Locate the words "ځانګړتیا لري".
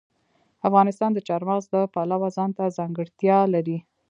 2.77-3.77